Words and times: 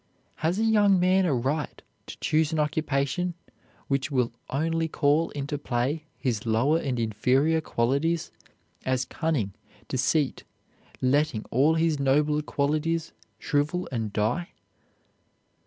Has 0.37 0.57
a 0.57 0.63
young 0.63 0.99
man 0.99 1.25
a 1.27 1.33
right 1.35 1.79
to 2.07 2.17
choose 2.17 2.51
an 2.51 2.57
occupation 2.57 3.35
which 3.87 4.09
will 4.09 4.31
only 4.49 4.87
call 4.87 5.29
into 5.29 5.59
play 5.59 6.05
his 6.17 6.43
lower 6.47 6.79
and 6.79 6.99
inferior 6.99 7.61
qualities, 7.61 8.31
as 8.83 9.05
cunning, 9.05 9.53
deceit, 9.87 10.43
letting 11.03 11.43
all 11.51 11.75
his 11.75 11.99
nobler 11.99 12.41
qualities 12.41 13.11
shrivel 13.37 13.87
and 13.91 14.11
die? 14.11 14.49